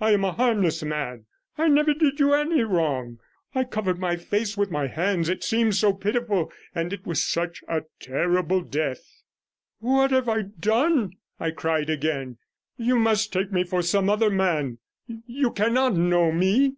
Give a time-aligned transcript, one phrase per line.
[0.00, 1.26] I am a harmless man;
[1.56, 3.20] I never did you any wrong.'
[3.54, 7.62] I covered my face with my hands; it seemed so pitiful, and it was such
[7.68, 9.22] a terrible death.
[9.78, 12.38] 'What have I done?' I cried again.
[12.78, 14.78] 'You must take me for some other man.
[15.06, 16.74] You cannot know me.'